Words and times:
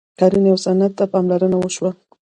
کرنې 0.19 0.49
او 0.53 0.57
صنعت 0.65 0.91
ته 0.99 1.05
پاملرنه 1.13 1.57
وشوه. 1.59 1.91